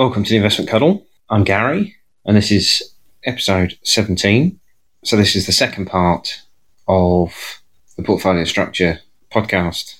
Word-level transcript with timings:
Welcome 0.00 0.24
to 0.24 0.30
the 0.30 0.36
Investment 0.36 0.70
Cuddle. 0.70 1.06
I'm 1.28 1.44
Gary, 1.44 1.94
and 2.24 2.34
this 2.34 2.50
is 2.50 2.94
episode 3.24 3.76
17. 3.82 4.58
So, 5.04 5.14
this 5.14 5.36
is 5.36 5.44
the 5.44 5.52
second 5.52 5.88
part 5.88 6.40
of 6.88 7.60
the 7.98 8.02
portfolio 8.02 8.44
structure 8.44 9.00
podcast 9.30 9.96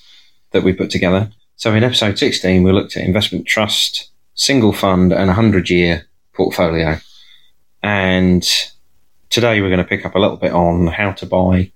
that 0.52 0.62
we 0.62 0.72
put 0.72 0.88
together. 0.88 1.30
So, 1.56 1.74
in 1.74 1.84
episode 1.84 2.18
16, 2.18 2.62
we 2.62 2.72
looked 2.72 2.96
at 2.96 3.04
investment 3.04 3.44
trust, 3.44 4.08
single 4.32 4.72
fund, 4.72 5.12
and 5.12 5.24
a 5.24 5.36
100 5.36 5.68
year 5.68 6.08
portfolio. 6.32 6.96
And 7.82 8.42
today, 9.28 9.60
we're 9.60 9.68
going 9.68 9.84
to 9.84 9.84
pick 9.84 10.06
up 10.06 10.14
a 10.14 10.18
little 10.18 10.38
bit 10.38 10.52
on 10.52 10.86
how 10.86 11.12
to 11.12 11.26
buy. 11.26 11.72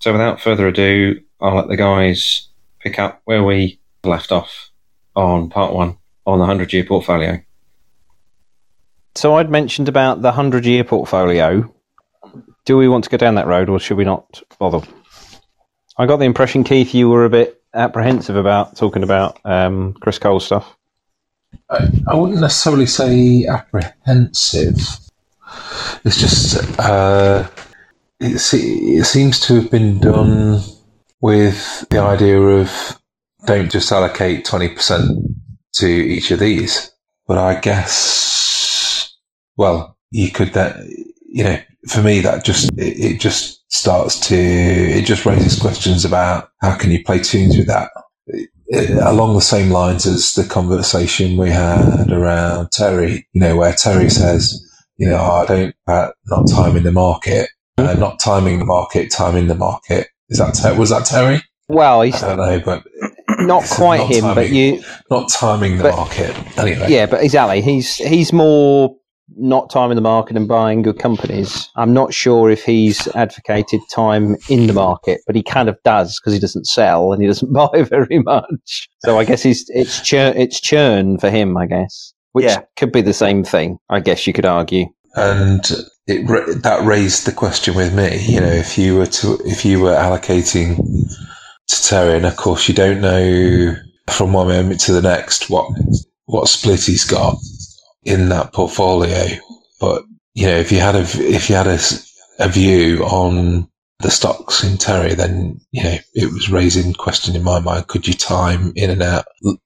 So, 0.00 0.10
without 0.10 0.40
further 0.40 0.66
ado, 0.66 1.20
I'll 1.40 1.54
let 1.54 1.68
the 1.68 1.76
guys 1.76 2.48
pick 2.80 2.98
up 2.98 3.20
where 3.26 3.44
we 3.44 3.78
left 4.02 4.32
off 4.32 4.70
on 5.14 5.48
part 5.48 5.72
one 5.72 5.98
on 6.26 6.40
the 6.40 6.46
100 6.46 6.72
year 6.72 6.82
portfolio. 6.82 7.40
So 9.14 9.34
I'd 9.34 9.50
mentioned 9.50 9.88
about 9.88 10.22
the 10.22 10.32
hundred 10.32 10.64
year 10.66 10.84
portfolio. 10.84 11.72
Do 12.64 12.76
we 12.76 12.88
want 12.88 13.04
to 13.04 13.10
go 13.10 13.16
down 13.16 13.34
that 13.34 13.46
road, 13.46 13.68
or 13.68 13.80
should 13.80 13.96
we 13.96 14.04
not 14.04 14.42
bother? 14.58 14.86
I 15.96 16.06
got 16.06 16.18
the 16.18 16.24
impression, 16.24 16.64
Keith, 16.64 16.94
you 16.94 17.08
were 17.08 17.24
a 17.24 17.30
bit 17.30 17.62
apprehensive 17.74 18.36
about 18.36 18.76
talking 18.76 19.02
about 19.02 19.38
um, 19.44 19.94
Chris 19.94 20.18
Cole 20.18 20.40
stuff. 20.40 20.76
I, 21.68 21.88
I 22.08 22.14
wouldn't 22.14 22.40
necessarily 22.40 22.86
say 22.86 23.46
apprehensive. 23.46 24.78
It's 26.04 26.20
just 26.20 26.78
uh, 26.78 27.48
it, 28.20 28.38
se- 28.38 28.58
it 28.58 29.04
seems 29.04 29.40
to 29.40 29.56
have 29.56 29.70
been 29.70 29.98
done 29.98 30.60
with 31.20 31.88
the 31.90 31.98
idea 31.98 32.40
of 32.40 33.00
don't 33.46 33.70
just 33.70 33.90
allocate 33.90 34.44
twenty 34.44 34.68
percent 34.68 35.18
to 35.74 35.86
each 35.86 36.30
of 36.30 36.38
these. 36.38 36.92
But 37.26 37.38
I 37.38 37.58
guess, 37.60 37.92
well, 39.60 39.98
you 40.10 40.30
could 40.30 40.54
that 40.54 40.76
you 41.28 41.44
know, 41.44 41.58
for 41.86 42.02
me 42.02 42.20
that 42.20 42.44
just 42.46 42.70
it, 42.78 43.12
it 43.12 43.20
just 43.20 43.62
starts 43.70 44.18
to 44.28 44.34
it 44.34 45.04
just 45.04 45.26
raises 45.26 45.60
questions 45.60 46.04
about 46.04 46.48
how 46.62 46.74
can 46.76 46.90
you 46.90 47.04
play 47.04 47.18
tunes 47.18 47.58
with 47.58 47.66
that. 47.66 47.90
Along 49.02 49.34
the 49.34 49.42
same 49.42 49.70
lines 49.70 50.06
as 50.06 50.34
the 50.34 50.44
conversation 50.44 51.36
we 51.36 51.50
had 51.50 52.10
around 52.10 52.70
Terry, 52.72 53.26
you 53.32 53.40
know, 53.40 53.56
where 53.56 53.74
Terry 53.74 54.08
says, 54.08 54.64
you 54.96 55.08
know, 55.08 55.18
oh, 55.18 55.42
I 55.42 55.46
don't 55.46 55.74
about 55.86 56.14
not 56.26 56.48
timing 56.48 56.84
the 56.84 56.92
market, 56.92 57.50
uh, 57.76 57.94
not 57.94 58.18
timing 58.18 58.60
the 58.60 58.64
market, 58.64 59.10
timing 59.10 59.48
the 59.48 59.56
market. 59.56 60.06
Is 60.30 60.38
that 60.38 60.54
Ter- 60.54 60.78
was 60.78 60.90
that 60.90 61.04
Terry? 61.04 61.42
Well, 61.68 62.00
I 62.00 62.10
don't 62.10 62.38
know, 62.38 62.60
but 62.64 62.84
not 63.40 63.64
quite 63.68 63.98
not 63.98 64.10
him, 64.14 64.34
but 64.34 64.50
you, 64.50 64.82
not 65.10 65.28
timing 65.28 65.76
the 65.76 65.84
But- 65.84 65.96
market. 65.96 66.58
Anyway, 66.58 66.86
yeah, 66.88 67.06
but 67.06 67.22
exactly. 67.22 67.60
He's 67.60 67.96
he's 67.96 68.32
more 68.32 68.96
not 69.36 69.70
time 69.70 69.90
in 69.90 69.94
the 69.96 70.00
market 70.02 70.36
and 70.36 70.48
buying 70.48 70.82
good 70.82 70.98
companies. 70.98 71.68
I'm 71.76 71.92
not 71.94 72.12
sure 72.12 72.50
if 72.50 72.64
he's 72.64 73.06
advocated 73.14 73.80
time 73.92 74.36
in 74.48 74.66
the 74.66 74.72
market, 74.72 75.20
but 75.26 75.36
he 75.36 75.42
kind 75.42 75.68
of 75.68 75.76
does 75.84 76.18
because 76.20 76.32
he 76.32 76.38
doesn't 76.40 76.66
sell 76.66 77.12
and 77.12 77.22
he 77.22 77.28
doesn't 77.28 77.52
buy 77.52 77.82
very 77.82 78.18
much. 78.20 78.88
So 79.00 79.18
I 79.18 79.24
guess 79.24 79.42
he's 79.42 79.64
it's 79.68 80.00
churn 80.02 80.36
it's 80.36 80.60
churn 80.60 81.18
for 81.18 81.30
him, 81.30 81.56
I 81.56 81.66
guess, 81.66 82.12
which 82.32 82.44
Yeah. 82.46 82.62
could 82.76 82.92
be 82.92 83.02
the 83.02 83.12
same 83.14 83.44
thing. 83.44 83.78
I 83.88 84.00
guess 84.00 84.26
you 84.26 84.32
could 84.32 84.46
argue. 84.46 84.86
and 85.16 85.60
it 86.06 86.26
that 86.62 86.82
raised 86.84 87.26
the 87.26 87.32
question 87.32 87.74
with 87.74 87.94
me. 87.94 88.18
You 88.26 88.40
know, 88.40 88.46
if 88.52 88.76
you 88.78 88.96
were 88.96 89.06
to 89.06 89.38
if 89.44 89.64
you 89.64 89.80
were 89.80 89.94
allocating 89.94 90.76
to 91.68 91.82
Terry, 91.84 92.16
and 92.16 92.26
of 92.26 92.36
course 92.36 92.68
you 92.68 92.74
don't 92.74 93.00
know 93.00 93.76
from 94.10 94.32
one 94.32 94.48
moment 94.48 94.80
to 94.80 94.92
the 94.92 95.02
next 95.02 95.48
what 95.50 95.70
what 96.26 96.48
split 96.48 96.84
he's 96.84 97.04
got 97.04 97.36
in 98.04 98.28
that 98.30 98.52
portfolio. 98.52 99.24
But 99.80 100.04
you 100.34 100.46
know, 100.46 100.56
if 100.56 100.70
you 100.72 100.78
had 100.80 100.96
a 100.96 101.02
if 101.02 101.48
you 101.50 101.56
had 101.56 101.66
a, 101.66 101.72
s- 101.74 102.10
a 102.38 102.48
view 102.48 103.04
on 103.04 103.68
the 104.00 104.10
stocks 104.10 104.64
in 104.64 104.78
Terry, 104.78 105.14
then 105.14 105.60
you 105.72 105.82
know 105.82 105.96
it 106.14 106.32
was 106.32 106.50
raising 106.50 106.92
question 106.94 107.36
in 107.36 107.42
my 107.42 107.60
mind: 107.60 107.88
could 107.88 108.06
you 108.06 108.14
time 108.14 108.72
in 108.76 108.90
and 108.90 109.02
out 109.02 109.24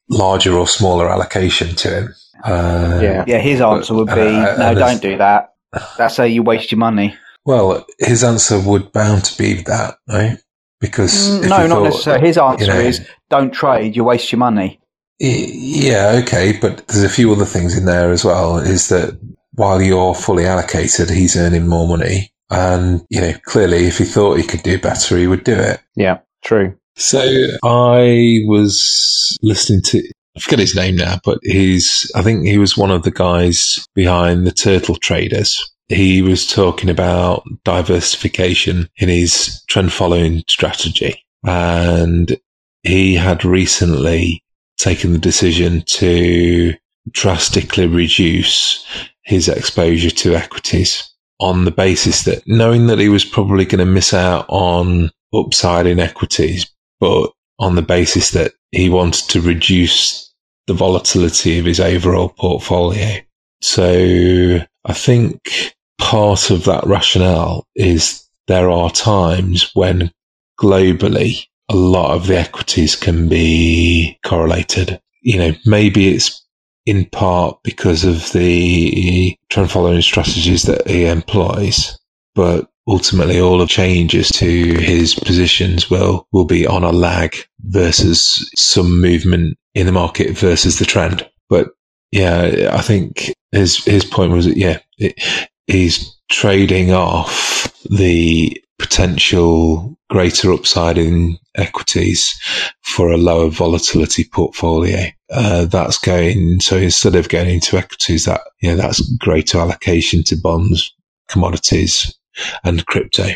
larger 0.09 0.55
or 0.57 0.67
smaller 0.67 1.09
allocation 1.09 1.75
to 1.77 1.89
him? 1.89 2.15
Uh, 2.45 2.99
Yeah. 3.03 3.25
Yeah, 3.27 3.39
his 3.39 3.61
answer 3.61 3.95
would 3.95 4.09
be, 4.09 4.21
Uh, 4.21 4.57
no, 4.57 4.75
don't 4.75 5.01
do 5.01 5.17
that. 5.19 5.51
That's 5.97 6.17
how 6.17 6.25
you 6.25 6.43
waste 6.43 6.71
your 6.73 6.79
money. 6.79 7.15
Well, 7.47 7.87
his 7.99 8.25
answer 8.25 8.59
would 8.61 8.93
bound 8.93 9.25
to 9.27 9.39
be 9.39 9.63
that, 9.63 9.97
right? 10.09 10.39
Because 10.81 11.13
Mm, 11.31 11.43
if 11.45 11.49
no, 11.51 11.57
not 11.67 11.69
thought- 11.69 11.85
necessarily. 11.85 12.27
His 12.27 12.39
answer 12.39 12.65
you 12.65 12.71
know, 12.73 12.79
is, 12.81 13.07
don't 13.31 13.51
trade, 13.53 13.97
you 13.97 14.05
waste 14.05 14.31
your 14.33 14.39
money. 14.41 14.81
Yeah, 15.25 16.21
okay, 16.23 16.59
but 16.61 16.87
there's 16.89 17.03
a 17.03 17.09
few 17.09 17.33
other 17.33 17.45
things 17.45 17.77
in 17.77 17.87
there 17.87 18.11
as 18.11 18.25
well. 18.25 18.59
Is 18.59 18.89
that 18.89 19.19
while 19.53 19.81
you're 19.81 20.15
fully 20.15 20.47
allocated, 20.47 21.11
he's 21.11 21.37
earning 21.37 21.67
more 21.67 21.89
money, 21.89 22.33
and 22.51 23.05
you 23.11 23.21
know 23.21 23.33
clearly, 23.45 23.87
if 23.87 23.99
he 23.99 24.05
thought 24.05 24.39
he 24.39 24.47
could 24.47 24.63
do 24.63 24.79
better, 24.79 25.17
he 25.17 25.27
would 25.27 25.45
do 25.45 25.55
it. 25.55 25.81
Yeah, 25.97 26.19
true. 26.45 26.77
So 26.97 27.21
I 27.63 28.41
was 28.47 29.39
listening 29.43 29.83
to. 29.87 30.03
I 30.37 30.41
forget 30.41 30.59
his 30.59 30.75
name 30.75 30.97
now, 30.97 31.19
but 31.25 31.39
he's. 31.43 32.11
I 32.15 32.23
think 32.23 32.45
he 32.47 32.59
was 32.59 32.77
one 32.77 32.91
of 32.91 33.03
the 33.03 33.11
guys 33.11 33.87
behind 33.95 34.47
the 34.47 34.53
Turtle 34.53 34.97
Traders. 34.97 35.59
He 35.89 36.23
was 36.23 36.47
talking 36.47 36.91
about 36.91 37.45
diversification 37.65 38.89
in 38.97 39.09
his 39.09 39.63
trend 39.69 39.93
following 39.93 40.43
strategy, 40.49 41.23
and 41.45 42.37
he 42.83 43.15
had 43.15 43.45
recently 43.45 44.44
taken 44.85 45.13
the 45.13 45.19
decision 45.19 45.83
to 45.87 46.75
drastically 47.11 47.87
reduce 47.87 48.87
his 49.25 49.49
exposure 49.49 50.11
to 50.11 50.37
equities 50.37 51.11
on 51.41 51.65
the 51.65 51.71
basis 51.71 52.25
that 52.25 52.43
knowing 52.47 52.87
that 52.87 52.99
he 52.99 53.09
was 53.09 53.25
probably 53.25 53.65
going 53.65 53.79
to 53.79 53.91
miss 53.91 54.13
out 54.13 54.45
on 54.49 55.11
upside 55.35 55.87
in 55.87 55.99
equities, 55.99 56.71
but 57.01 57.31
on 57.59 57.77
the 57.77 57.83
basis 57.83 58.33
that 58.33 58.53
he 58.73 58.91
wanted 58.91 59.29
to 59.31 59.41
reduce 59.41 60.33
the 60.67 60.75
volatility 60.75 61.59
of 61.59 61.65
his 61.65 61.81
overall 61.81 62.29
portfolio. 62.29 63.19
So 63.63 64.59
I 64.85 64.93
think 64.93 65.75
part 65.99 66.51
of 66.51 66.65
that 66.65 66.85
rationale 66.85 67.67
is 67.75 68.29
there 68.49 68.69
are 68.69 68.91
times 68.91 69.71
when 69.73 70.13
globally 70.61 71.47
a 71.69 71.77
lot 71.77 72.15
of 72.15 72.27
the 72.27 72.39
equities 72.39 72.97
can 72.97 73.29
be 73.29 74.19
correlated. 74.25 75.01
You 75.23 75.39
know, 75.39 75.53
maybe 75.65 76.15
it's 76.15 76.45
in 76.87 77.07
part 77.07 77.63
because 77.63 78.05
of 78.05 78.31
the 78.33 79.37
trend 79.49 79.71
following 79.71 80.03
strategies 80.03 80.65
that 80.65 80.87
he 80.87 81.07
employs, 81.07 81.99
but 82.35 82.69
ultimately 82.87 83.41
all 83.41 83.63
of 83.63 83.71
changes 83.71 84.29
to 84.29 84.75
his 84.75 85.15
positions 85.15 85.89
will, 85.89 86.29
will 86.33 86.45
be 86.45 86.67
on 86.67 86.85
a 86.85 86.93
lag 86.93 87.35
versus 87.61 88.51
some 88.57 89.01
movement 89.01 89.57
in 89.75 89.87
the 89.87 89.93
market 89.93 90.37
versus 90.37 90.79
the 90.79 90.85
trend. 90.85 91.27
But 91.49 91.71
yeah, 92.13 92.71
I 92.73 92.83
think 92.83 93.33
his, 93.53 93.83
his 93.85 94.05
point 94.05 94.33
was, 94.33 94.45
that, 94.45 94.59
yeah, 94.59 94.81
it, 94.99 95.15
he's 95.67 96.15
trading 96.31 96.93
off 96.93 97.73
the 97.91 98.63
potential 98.79 99.94
greater 100.11 100.53
upside 100.53 100.99
in 100.99 101.39
equities 101.57 102.39
for 102.83 103.11
a 103.11 103.17
lower 103.17 103.49
volatility 103.49 104.25
portfolio. 104.25 105.07
Uh, 105.31 105.65
that's 105.65 105.99
going, 105.99 106.61
so 106.61 106.77
instead 106.77 107.15
of 107.15 107.29
going 107.29 107.49
into 107.49 107.77
equities, 107.77 108.25
that, 108.25 108.41
you 108.61 108.71
know, 108.71 108.77
that's 108.77 109.01
greater 109.17 109.59
allocation 109.59 110.23
to 110.23 110.37
bonds, 110.37 110.95
commodities 111.29 112.17
and 112.65 112.87
crypto. 112.87 113.29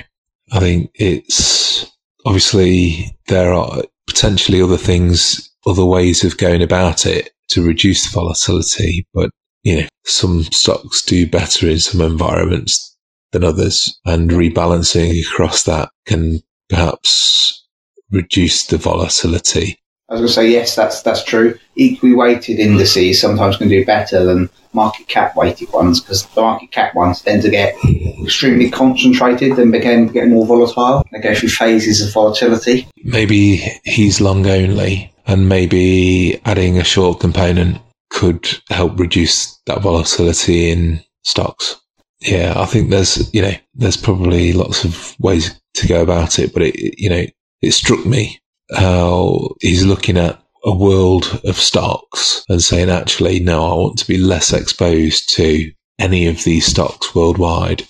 I 0.52 0.60
think 0.60 0.90
it's 0.94 1.90
obviously 2.24 3.16
there 3.28 3.52
are 3.52 3.82
potentially 4.06 4.62
other 4.62 4.76
things, 4.76 5.50
other 5.66 5.84
ways 5.84 6.24
of 6.24 6.38
going 6.38 6.62
about 6.62 7.06
it 7.06 7.30
to 7.50 7.66
reduce 7.66 8.12
volatility, 8.12 9.06
but 9.14 9.30
you 9.62 9.80
know, 9.80 9.88
some 10.04 10.44
stocks 10.44 11.02
do 11.02 11.26
better 11.26 11.68
in 11.68 11.78
some 11.78 12.00
environments 12.00 12.96
than 13.32 13.44
others 13.44 13.98
and 14.06 14.30
rebalancing 14.30 15.20
across 15.26 15.64
that 15.64 15.90
can 16.06 16.40
perhaps 16.68 17.66
reduce 18.10 18.66
the 18.66 18.78
volatility. 18.78 19.78
I 20.08 20.14
was 20.14 20.20
going 20.20 20.28
to 20.28 20.34
say 20.34 20.50
yes, 20.50 20.74
that's 20.74 21.02
that's 21.02 21.22
true. 21.22 21.58
Equally 21.74 22.14
weighted 22.14 22.58
indices 22.58 23.20
sometimes 23.20 23.58
can 23.58 23.68
do 23.68 23.84
better 23.84 24.24
than 24.24 24.48
market 24.72 25.06
cap 25.08 25.36
weighted 25.36 25.70
ones 25.72 26.00
because 26.00 26.24
the 26.26 26.40
market 26.40 26.70
cap 26.70 26.94
ones 26.94 27.20
tend 27.20 27.42
to 27.42 27.50
get 27.50 27.74
extremely 28.22 28.70
concentrated 28.70 29.58
and 29.58 29.70
become 29.70 30.08
get 30.08 30.28
more 30.28 30.46
volatile. 30.46 31.04
They 31.12 31.20
go 31.20 31.34
through 31.34 31.50
phases 31.50 32.00
of 32.00 32.12
volatility. 32.12 32.88
Maybe 33.04 33.56
he's 33.84 34.20
long 34.20 34.46
only 34.46 35.12
and 35.26 35.48
maybe 35.48 36.40
adding 36.46 36.78
a 36.78 36.84
short 36.84 37.20
component 37.20 37.78
could 38.10 38.48
help 38.70 38.98
reduce 38.98 39.56
that 39.66 39.82
volatility 39.82 40.70
in 40.70 41.00
stocks. 41.22 41.76
Yeah, 42.20 42.54
I 42.56 42.64
think 42.64 42.90
there's, 42.90 43.32
you 43.32 43.42
know, 43.42 43.52
there's 43.74 43.96
probably 43.96 44.52
lots 44.52 44.84
of 44.84 45.14
ways 45.20 45.60
to 45.78 45.88
go 45.88 46.02
about 46.02 46.38
it, 46.38 46.52
but 46.52 46.62
it, 46.62 46.98
you 46.98 47.08
know, 47.08 47.24
it 47.62 47.72
struck 47.72 48.04
me 48.04 48.40
how 48.74 49.54
he's 49.60 49.84
looking 49.84 50.16
at 50.16 50.40
a 50.64 50.74
world 50.74 51.40
of 51.44 51.56
stocks 51.56 52.44
and 52.48 52.62
saying, 52.62 52.90
actually, 52.90 53.40
no, 53.40 53.64
I 53.64 53.74
want 53.74 53.98
to 53.98 54.06
be 54.06 54.18
less 54.18 54.52
exposed 54.52 55.34
to 55.36 55.72
any 55.98 56.26
of 56.26 56.44
these 56.44 56.66
stocks 56.66 57.14
worldwide 57.14 57.86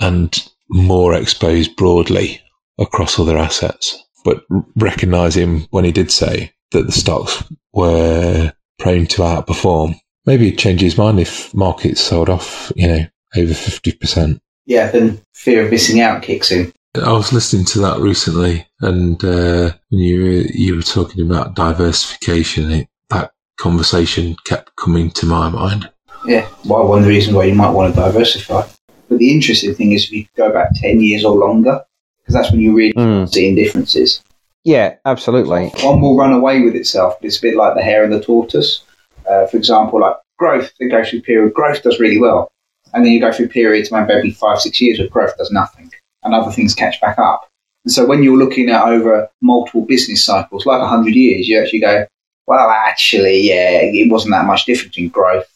and 0.00 0.48
more 0.68 1.14
exposed 1.14 1.76
broadly 1.76 2.40
across 2.78 3.18
other 3.18 3.36
assets. 3.36 4.02
But 4.24 4.44
recognizing 4.76 5.66
when 5.70 5.84
he 5.84 5.92
did 5.92 6.10
say 6.10 6.52
that 6.70 6.86
the 6.86 6.92
stocks 6.92 7.42
were 7.72 8.52
prone 8.78 9.06
to 9.06 9.22
outperform, 9.22 9.96
maybe 10.26 10.46
he'd 10.46 10.58
change 10.58 10.80
his 10.80 10.98
mind 10.98 11.20
if 11.20 11.52
markets 11.54 12.00
sold 12.00 12.28
off, 12.28 12.72
you 12.76 12.86
know, 12.86 13.06
over 13.36 13.52
50%. 13.52 14.40
Yeah, 14.66 14.90
then 14.90 15.20
fear 15.34 15.64
of 15.64 15.70
missing 15.70 16.00
out 16.00 16.22
kicks 16.22 16.50
in. 16.50 16.72
I 16.94 17.12
was 17.12 17.32
listening 17.32 17.64
to 17.66 17.80
that 17.80 18.00
recently, 18.00 18.66
and 18.80 19.22
uh, 19.24 19.72
when 19.88 20.00
you 20.00 20.22
were, 20.22 20.42
you 20.52 20.76
were 20.76 20.82
talking 20.82 21.24
about 21.24 21.54
diversification, 21.54 22.70
it, 22.70 22.88
that 23.08 23.32
conversation 23.56 24.36
kept 24.44 24.76
coming 24.76 25.10
to 25.12 25.24
my 25.24 25.48
mind. 25.48 25.90
Yeah, 26.26 26.46
well, 26.66 26.86
one 26.86 26.98
of 26.98 27.04
the 27.04 27.10
reasons 27.10 27.34
why 27.34 27.44
you 27.44 27.54
might 27.54 27.70
want 27.70 27.94
to 27.94 28.00
diversify. 28.00 28.66
But 29.08 29.18
the 29.18 29.32
interesting 29.32 29.74
thing 29.74 29.92
is 29.92 30.04
if 30.04 30.12
you 30.12 30.26
go 30.36 30.52
back 30.52 30.68
10 30.74 31.00
years 31.00 31.24
or 31.24 31.34
longer, 31.34 31.80
because 32.20 32.34
that's 32.34 32.52
when 32.52 32.60
you 32.60 32.74
really 32.74 32.92
Mm. 32.92 33.26
seeing 33.28 33.54
differences. 33.54 34.22
Yeah, 34.64 34.96
absolutely. 35.06 35.68
One 35.82 36.00
will 36.00 36.16
run 36.16 36.32
away 36.32 36.60
with 36.60 36.76
itself, 36.76 37.16
but 37.20 37.26
it's 37.26 37.38
a 37.38 37.42
bit 37.42 37.56
like 37.56 37.74
the 37.74 37.82
hare 37.82 38.04
and 38.04 38.12
the 38.12 38.20
tortoise. 38.20 38.84
Uh, 39.28 39.46
for 39.46 39.56
example, 39.56 40.00
like 40.00 40.16
growth, 40.38 40.70
they 40.78 40.88
go 40.88 41.02
through 41.04 41.20
a 41.20 41.22
period, 41.22 41.54
growth 41.54 41.82
does 41.82 41.98
really 41.98 42.20
well. 42.20 42.52
And 42.92 43.04
then 43.04 43.12
you 43.12 43.20
go 43.20 43.32
through 43.32 43.48
periods, 43.48 43.90
maybe 43.90 44.32
five, 44.32 44.60
six 44.60 44.80
years, 44.80 44.98
where 44.98 45.08
growth 45.08 45.36
does 45.38 45.50
nothing. 45.50 45.90
And 46.22 46.34
other 46.34 46.52
things 46.52 46.74
catch 46.74 47.00
back 47.00 47.18
up. 47.18 47.48
And 47.84 47.92
so 47.92 48.06
when 48.06 48.22
you're 48.22 48.36
looking 48.36 48.70
at 48.70 48.86
over 48.86 49.28
multiple 49.40 49.84
business 49.84 50.24
cycles, 50.24 50.66
like 50.66 50.80
100 50.80 51.14
years, 51.14 51.48
you 51.48 51.60
actually 51.60 51.80
go, 51.80 52.06
well, 52.46 52.70
actually, 52.70 53.40
yeah, 53.40 53.80
it 53.82 54.10
wasn't 54.10 54.32
that 54.32 54.46
much 54.46 54.64
difference 54.64 54.96
in 54.96 55.08
growth 55.08 55.48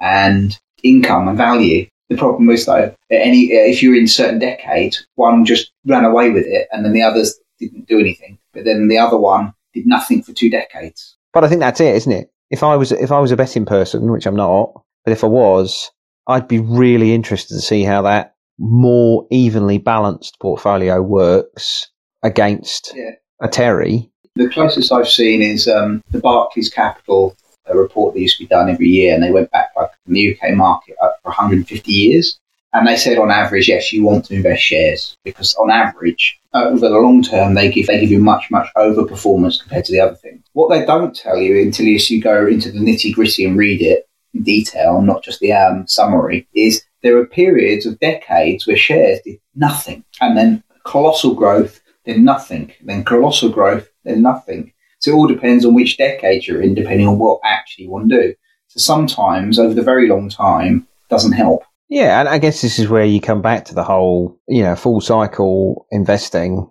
and 0.00 0.58
income 0.82 1.28
and 1.28 1.36
value. 1.36 1.86
The 2.08 2.16
problem 2.16 2.48
is, 2.50 2.66
though, 2.66 2.94
any 3.10 3.52
uh, 3.52 3.64
if 3.64 3.82
you're 3.82 3.94
in 3.94 4.08
certain 4.08 4.38
decades, 4.38 5.06
one 5.16 5.44
just 5.44 5.70
ran 5.84 6.04
away 6.04 6.30
with 6.30 6.46
it, 6.46 6.68
and 6.72 6.84
then 6.84 6.92
the 6.92 7.02
others 7.02 7.38
didn't 7.58 7.86
do 7.86 7.98
anything. 7.98 8.38
But 8.54 8.64
then 8.64 8.88
the 8.88 8.98
other 8.98 9.18
one 9.18 9.52
did 9.74 9.86
nothing 9.86 10.22
for 10.22 10.32
two 10.32 10.48
decades. 10.48 11.16
But 11.34 11.44
I 11.44 11.48
think 11.48 11.60
that's 11.60 11.80
it, 11.80 11.94
isn't 11.96 12.12
it? 12.12 12.30
If 12.50 12.62
I 12.62 12.76
was 12.76 12.92
if 12.92 13.12
I 13.12 13.18
was 13.20 13.30
a 13.30 13.36
betting 13.36 13.66
person, 13.66 14.10
which 14.10 14.26
I'm 14.26 14.36
not, 14.36 14.72
but 15.04 15.12
if 15.12 15.22
I 15.22 15.26
was, 15.26 15.90
I'd 16.26 16.48
be 16.48 16.60
really 16.60 17.12
interested 17.12 17.54
to 17.54 17.60
see 17.60 17.82
how 17.82 18.02
that 18.02 18.34
more 18.58 19.26
evenly 19.30 19.78
balanced 19.78 20.38
portfolio 20.40 21.00
works 21.00 21.88
against 22.22 22.92
Yeah. 22.94 23.12
a 23.40 23.48
Terry. 23.48 24.10
The 24.34 24.48
closest 24.48 24.92
I've 24.92 25.08
seen 25.08 25.42
is 25.42 25.68
um, 25.68 26.02
the 26.10 26.20
Barclays 26.20 26.70
Capital 26.70 27.36
a 27.70 27.76
report 27.76 28.14
that 28.14 28.20
used 28.20 28.38
to 28.38 28.44
be 28.44 28.48
done 28.48 28.70
every 28.70 28.88
year, 28.88 29.14
and 29.14 29.22
they 29.22 29.30
went 29.30 29.50
back 29.50 29.70
like 29.76 29.90
in 30.06 30.14
the 30.14 30.34
UK 30.34 30.54
market 30.54 30.96
up 31.02 31.18
for 31.22 31.28
150 31.28 31.92
years. 31.92 32.38
And 32.72 32.86
they 32.86 32.96
said 32.96 33.18
on 33.18 33.30
average, 33.30 33.68
yes, 33.68 33.92
you 33.92 34.04
want 34.04 34.26
to 34.26 34.34
invest 34.34 34.62
shares 34.62 35.16
because 35.24 35.54
on 35.54 35.70
average, 35.70 36.38
over 36.52 36.88
the 36.88 36.98
long 36.98 37.22
term, 37.22 37.54
they 37.54 37.70
give 37.70 37.86
they 37.86 38.00
give 38.00 38.10
you 38.10 38.18
much 38.20 38.50
much 38.50 38.68
overperformance 38.76 39.60
compared 39.60 39.86
to 39.86 39.92
the 39.92 40.00
other 40.00 40.14
things. 40.16 40.44
What 40.52 40.68
they 40.68 40.84
don't 40.84 41.16
tell 41.16 41.38
you 41.38 41.62
until 41.62 41.86
you, 41.86 41.98
you 41.98 42.20
go 42.20 42.46
into 42.46 42.70
the 42.70 42.78
nitty 42.78 43.14
gritty 43.14 43.46
and 43.46 43.56
read 43.56 43.80
it 43.80 44.06
in 44.34 44.42
detail, 44.42 45.00
not 45.00 45.24
just 45.24 45.40
the 45.40 45.52
um, 45.52 45.86
summary, 45.86 46.46
is 46.54 46.82
there 47.02 47.16
are 47.18 47.26
periods 47.26 47.86
of 47.86 47.98
decades 48.00 48.66
where 48.66 48.76
shares 48.76 49.20
did 49.24 49.38
nothing, 49.54 50.04
and 50.20 50.36
then 50.36 50.62
colossal 50.84 51.34
growth, 51.34 51.80
then 52.04 52.24
nothing, 52.24 52.72
then 52.82 53.04
colossal 53.04 53.50
growth, 53.50 53.88
then 54.04 54.22
nothing. 54.22 54.72
So 55.00 55.12
it 55.12 55.14
all 55.14 55.26
depends 55.26 55.64
on 55.64 55.74
which 55.74 55.96
decade 55.96 56.46
you're 56.46 56.62
in, 56.62 56.74
depending 56.74 57.06
on 57.06 57.18
what 57.18 57.40
actually 57.44 57.84
you 57.84 57.90
want 57.90 58.10
to 58.10 58.20
do. 58.20 58.34
So 58.68 58.80
sometimes 58.80 59.58
over 59.58 59.74
the 59.74 59.82
very 59.82 60.08
long 60.08 60.28
time 60.28 60.86
doesn't 61.08 61.32
help. 61.32 61.62
Yeah, 61.88 62.20
and 62.20 62.28
I 62.28 62.38
guess 62.38 62.60
this 62.60 62.78
is 62.78 62.88
where 62.88 63.04
you 63.04 63.20
come 63.20 63.40
back 63.40 63.64
to 63.66 63.74
the 63.74 63.84
whole, 63.84 64.38
you 64.46 64.62
know, 64.62 64.76
full 64.76 65.00
cycle 65.00 65.86
investing. 65.90 66.70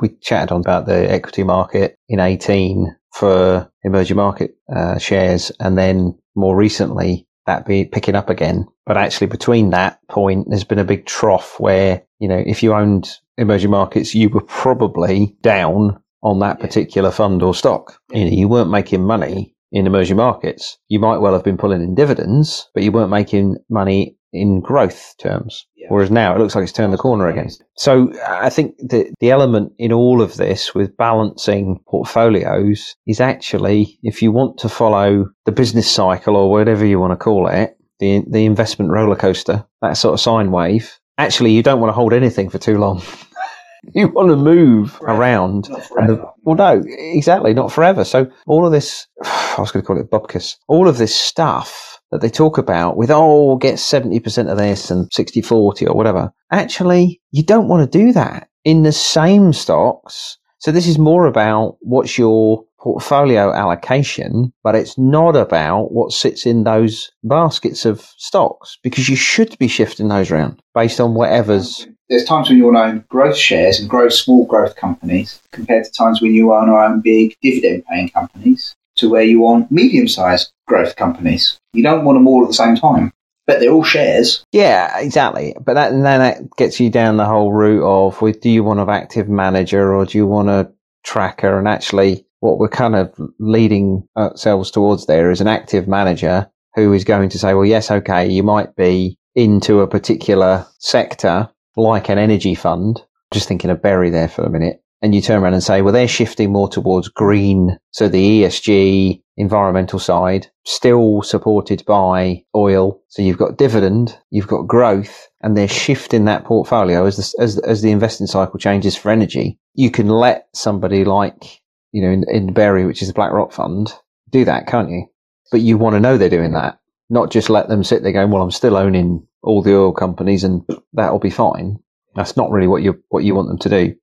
We 0.00 0.10
chatted 0.20 0.52
on 0.52 0.60
about 0.60 0.86
the 0.86 1.10
equity 1.10 1.42
market 1.42 1.98
in 2.08 2.20
18 2.20 2.94
for 3.12 3.68
emerging 3.82 4.16
market 4.16 4.52
uh, 4.74 4.98
shares, 4.98 5.50
and 5.58 5.76
then 5.76 6.16
more 6.36 6.54
recently 6.54 7.25
that 7.46 7.66
be 7.66 7.84
picking 7.84 8.14
up 8.14 8.30
again. 8.30 8.66
But 8.84 8.96
actually, 8.96 9.28
between 9.28 9.70
that 9.70 9.98
point, 10.08 10.46
there's 10.48 10.64
been 10.64 10.78
a 10.78 10.84
big 10.84 11.06
trough 11.06 11.58
where, 11.58 12.02
you 12.18 12.28
know, 12.28 12.42
if 12.44 12.62
you 12.62 12.74
owned 12.74 13.10
emerging 13.38 13.70
markets, 13.70 14.14
you 14.14 14.28
were 14.28 14.42
probably 14.42 15.36
down 15.42 16.00
on 16.22 16.40
that 16.40 16.60
particular 16.60 17.10
fund 17.10 17.42
or 17.42 17.54
stock. 17.54 18.00
You 18.10 18.24
know, 18.24 18.30
you 18.30 18.48
weren't 18.48 18.70
making 18.70 19.04
money 19.04 19.54
in 19.72 19.86
emerging 19.86 20.16
markets. 20.16 20.78
You 20.88 20.98
might 20.98 21.18
well 21.18 21.34
have 21.34 21.44
been 21.44 21.56
pulling 21.56 21.82
in 21.82 21.94
dividends, 21.94 22.68
but 22.74 22.82
you 22.82 22.92
weren't 22.92 23.10
making 23.10 23.56
money 23.68 24.15
in 24.36 24.60
growth 24.60 25.14
terms. 25.18 25.66
Yeah. 25.76 25.86
Whereas 25.90 26.10
now 26.10 26.34
it 26.34 26.38
looks 26.38 26.54
like 26.54 26.64
it's 26.64 26.72
turned 26.72 26.92
the 26.92 26.98
corner 26.98 27.28
again. 27.28 27.48
So 27.76 28.12
I 28.26 28.50
think 28.50 28.76
the, 28.78 29.12
the 29.20 29.30
element 29.30 29.72
in 29.78 29.92
all 29.92 30.20
of 30.22 30.36
this 30.36 30.74
with 30.74 30.96
balancing 30.96 31.80
portfolios 31.88 32.94
is 33.06 33.20
actually, 33.20 33.98
if 34.02 34.22
you 34.22 34.32
want 34.32 34.58
to 34.58 34.68
follow 34.68 35.26
the 35.44 35.52
business 35.52 35.90
cycle 35.90 36.36
or 36.36 36.50
whatever 36.50 36.84
you 36.84 36.98
want 36.98 37.12
to 37.12 37.16
call 37.16 37.48
it, 37.48 37.76
the, 37.98 38.22
the 38.30 38.44
investment 38.44 38.90
roller 38.90 39.16
coaster, 39.16 39.64
that 39.82 39.96
sort 39.96 40.14
of 40.14 40.20
sine 40.20 40.50
wave, 40.50 40.98
actually 41.18 41.52
you 41.52 41.62
don't 41.62 41.80
want 41.80 41.88
to 41.88 41.94
hold 41.94 42.12
anything 42.12 42.50
for 42.50 42.58
too 42.58 42.78
long. 42.78 43.02
you 43.94 44.08
want 44.08 44.28
to 44.28 44.36
move 44.36 44.98
around 45.02 45.68
Not 45.70 45.90
and 45.96 46.08
the- 46.10 46.32
well, 46.42 46.56
no, 46.56 46.82
exactly, 46.86 47.54
not 47.54 47.72
forever. 47.72 48.04
So 48.04 48.30
all 48.46 48.66
of 48.66 48.72
this, 48.72 49.06
I 49.24 49.56
was 49.58 49.70
going 49.72 49.82
to 49.82 49.86
call 49.86 49.98
it 49.98 50.10
bubkiss, 50.10 50.56
all 50.68 50.88
of 50.88 50.98
this 50.98 51.14
stuff 51.14 51.95
that 52.10 52.20
they 52.20 52.28
talk 52.28 52.58
about 52.58 52.96
with, 52.96 53.10
oh, 53.10 53.56
get 53.56 53.74
70% 53.74 54.50
of 54.50 54.58
this 54.58 54.90
and 54.90 55.08
60 55.12 55.42
40 55.42 55.86
or 55.86 55.94
whatever. 55.94 56.32
Actually, 56.50 57.20
you 57.32 57.42
don't 57.42 57.68
want 57.68 57.90
to 57.90 57.98
do 57.98 58.12
that 58.12 58.48
in 58.64 58.82
the 58.82 58.92
same 58.92 59.52
stocks. 59.52 60.38
So 60.58 60.72
this 60.72 60.86
is 60.86 60.98
more 60.98 61.26
about 61.26 61.76
what's 61.80 62.18
your 62.18 62.64
portfolio 62.86 63.52
allocation, 63.52 64.52
but 64.62 64.74
it's 64.76 64.96
not 64.96 65.34
about 65.34 65.92
what 65.92 66.12
sits 66.12 66.46
in 66.46 66.64
those 66.64 67.10
baskets 67.24 67.84
of 67.84 68.00
stocks 68.16 68.78
because 68.82 69.08
you 69.08 69.16
should 69.16 69.58
be 69.58 69.66
shifting 69.66 70.08
those 70.08 70.30
around 70.30 70.60
based 70.72 71.00
on 71.00 71.14
whatever's 71.14 71.88
There's 72.08 72.24
times 72.24 72.48
when 72.48 72.58
you 72.58 72.64
want 72.66 72.76
to 72.76 72.82
own 72.82 73.04
growth 73.08 73.36
shares 73.36 73.80
and 73.80 73.90
grow 73.90 74.08
small 74.08 74.46
growth 74.46 74.76
companies 74.76 75.40
compared 75.50 75.84
to 75.84 75.90
times 75.90 76.22
when 76.22 76.32
you 76.32 76.46
want 76.46 76.68
to 76.68 76.74
own 76.74 77.00
big 77.00 77.36
dividend 77.42 77.84
paying 77.86 78.08
companies 78.08 78.76
to 78.96 79.08
where 79.08 79.22
you 79.22 79.40
want 79.40 79.70
medium 79.70 80.08
sized 80.08 80.52
growth 80.66 80.96
companies. 80.96 81.58
You 81.72 81.82
don't 81.82 82.04
want 82.04 82.16
them 82.16 82.26
all 82.26 82.42
at 82.42 82.48
the 82.48 82.54
same 82.54 82.76
time, 82.76 83.12
but 83.46 83.60
they're 83.60 83.70
all 83.70 83.84
shares. 83.84 84.44
Yeah, 84.52 84.98
exactly. 84.98 85.54
But 85.60 85.74
that, 85.74 85.90
then 85.90 86.02
that 86.02 86.56
gets 86.56 86.80
you 86.80 86.90
down 86.90 87.16
the 87.16 87.26
whole 87.26 87.52
route 87.52 87.84
of 87.84 88.20
with 88.20 88.40
do 88.40 88.50
you 88.50 88.64
want 88.64 88.80
an 88.80 88.88
active 88.88 89.28
manager 89.28 89.94
or 89.94 90.06
do 90.06 90.18
you 90.18 90.26
want 90.26 90.48
a 90.48 90.72
tracker? 91.04 91.58
And 91.58 91.68
actually, 91.68 92.26
what 92.40 92.58
we're 92.58 92.68
kind 92.68 92.96
of 92.96 93.14
leading 93.38 94.06
ourselves 94.16 94.70
towards 94.70 95.06
there 95.06 95.30
is 95.30 95.40
an 95.40 95.48
active 95.48 95.88
manager 95.88 96.50
who 96.74 96.92
is 96.92 97.04
going 97.04 97.30
to 97.30 97.38
say, 97.38 97.54
well, 97.54 97.64
yes, 97.64 97.90
okay, 97.90 98.28
you 98.28 98.42
might 98.42 98.76
be 98.76 99.16
into 99.34 99.80
a 99.80 99.88
particular 99.88 100.66
sector 100.78 101.48
like 101.76 102.08
an 102.08 102.18
energy 102.18 102.54
fund. 102.54 103.02
Just 103.32 103.48
thinking 103.48 103.70
of 103.70 103.82
BERI 103.82 104.10
there 104.10 104.28
for 104.28 104.44
a 104.44 104.50
minute. 104.50 104.82
And 105.02 105.14
you 105.14 105.20
turn 105.20 105.42
around 105.42 105.54
and 105.54 105.62
say, 105.62 105.82
well, 105.82 105.92
they're 105.92 106.08
shifting 106.08 106.52
more 106.52 106.68
towards 106.68 107.08
green. 107.08 107.78
So 107.90 108.08
the 108.08 108.42
ESG 108.42 109.22
environmental 109.36 109.98
side, 109.98 110.48
still 110.64 111.22
supported 111.22 111.84
by 111.86 112.44
oil. 112.54 113.00
So 113.08 113.22
you've 113.22 113.38
got 113.38 113.58
dividend, 113.58 114.18
you've 114.30 114.48
got 114.48 114.66
growth, 114.66 115.28
and 115.42 115.56
they're 115.56 115.68
shifting 115.68 116.24
that 116.24 116.44
portfolio 116.44 117.04
as 117.04 117.16
the, 117.16 117.42
as, 117.42 117.58
as 117.58 117.82
the 117.82 117.90
investing 117.90 118.26
cycle 118.26 118.58
changes 118.58 118.96
for 118.96 119.10
energy. 119.10 119.58
You 119.74 119.90
can 119.90 120.08
let 120.08 120.48
somebody 120.54 121.04
like, 121.04 121.60
you 121.92 122.02
know, 122.02 122.10
in, 122.10 122.24
in 122.28 122.52
BERI, 122.52 122.86
which 122.86 123.02
is 123.02 123.08
the 123.08 123.14
BlackRock 123.14 123.52
fund, 123.52 123.92
do 124.30 124.44
that, 124.44 124.66
can't 124.66 124.90
you? 124.90 125.06
But 125.52 125.60
you 125.60 125.78
want 125.78 125.94
to 125.94 126.00
know 126.00 126.16
they're 126.16 126.28
doing 126.30 126.52
that, 126.52 126.78
not 127.10 127.30
just 127.30 127.50
let 127.50 127.68
them 127.68 127.84
sit 127.84 128.02
there 128.02 128.12
going, 128.12 128.30
well, 128.30 128.42
I'm 128.42 128.50
still 128.50 128.76
owning 128.76 129.26
all 129.42 129.62
the 129.62 129.76
oil 129.76 129.92
companies 129.92 130.44
and 130.44 130.62
that'll 130.94 131.18
be 131.18 131.30
fine. 131.30 131.78
That's 132.14 132.36
not 132.36 132.50
really 132.50 132.66
what 132.66 132.82
you, 132.82 133.02
what 133.10 133.24
you 133.24 133.34
want 133.34 133.48
them 133.48 133.58
to 133.58 133.68
do. 133.68 133.94